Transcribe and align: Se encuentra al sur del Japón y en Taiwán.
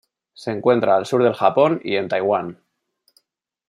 Se 0.33 0.49
encuentra 0.49 0.95
al 0.97 1.05
sur 1.05 1.23
del 1.23 1.35
Japón 1.35 1.79
y 1.83 1.95
en 1.95 2.07
Taiwán. 2.07 2.57